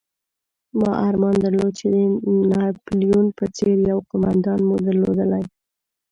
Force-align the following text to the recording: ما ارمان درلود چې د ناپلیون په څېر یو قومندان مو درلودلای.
ما 0.79 0.91
ارمان 1.09 1.35
درلود 1.43 1.71
چې 1.79 1.85
د 1.93 1.97
ناپلیون 2.51 3.25
په 3.37 3.45
څېر 3.55 3.77
یو 3.89 3.97
قومندان 4.09 4.59
مو 4.67 4.75
درلودلای. 4.87 5.45